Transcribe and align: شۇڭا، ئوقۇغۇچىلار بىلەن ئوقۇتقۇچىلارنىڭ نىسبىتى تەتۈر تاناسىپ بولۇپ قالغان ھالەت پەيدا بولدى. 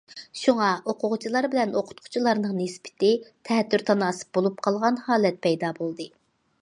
شۇڭا، 0.43 0.69
ئوقۇغۇچىلار 0.93 1.47
بىلەن 1.55 1.75
ئوقۇتقۇچىلارنىڭ 1.81 2.55
نىسبىتى 2.61 3.13
تەتۈر 3.51 3.85
تاناسىپ 3.91 4.33
بولۇپ 4.39 4.65
قالغان 4.69 4.99
ھالەت 5.11 5.39
پەيدا 5.45 5.73
بولدى. 5.83 6.09